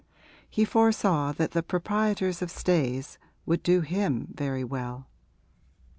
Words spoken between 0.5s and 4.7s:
foresaw that the proprietors of Stayes would do him very